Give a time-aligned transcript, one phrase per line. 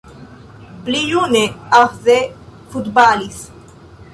[0.85, 1.43] Pli june
[1.81, 2.17] Ahde
[2.71, 3.39] futbalis.